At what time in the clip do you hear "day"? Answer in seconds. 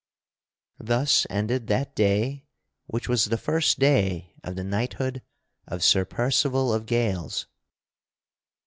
1.95-2.47, 3.77-4.33